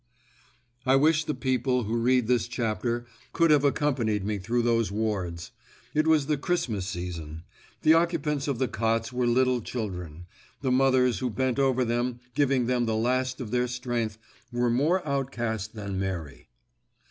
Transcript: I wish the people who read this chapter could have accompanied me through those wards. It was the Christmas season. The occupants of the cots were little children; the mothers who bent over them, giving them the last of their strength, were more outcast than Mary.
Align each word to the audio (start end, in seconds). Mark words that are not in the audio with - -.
I 0.83 0.95
wish 0.95 1.25
the 1.25 1.35
people 1.35 1.83
who 1.83 1.95
read 1.95 2.25
this 2.25 2.47
chapter 2.47 3.05
could 3.33 3.51
have 3.51 3.63
accompanied 3.63 4.25
me 4.25 4.39
through 4.39 4.63
those 4.63 4.91
wards. 4.91 5.51
It 5.93 6.07
was 6.07 6.25
the 6.25 6.39
Christmas 6.39 6.87
season. 6.87 7.43
The 7.83 7.93
occupants 7.93 8.47
of 8.47 8.57
the 8.57 8.67
cots 8.67 9.13
were 9.13 9.27
little 9.27 9.61
children; 9.61 10.25
the 10.61 10.71
mothers 10.71 11.19
who 11.19 11.29
bent 11.29 11.59
over 11.59 11.85
them, 11.85 12.19
giving 12.33 12.65
them 12.65 12.87
the 12.87 12.95
last 12.97 13.39
of 13.39 13.51
their 13.51 13.67
strength, 13.67 14.17
were 14.51 14.71
more 14.71 15.07
outcast 15.07 15.75
than 15.75 15.99
Mary. 15.99 16.49